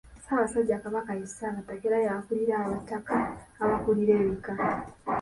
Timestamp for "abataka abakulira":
2.65-4.13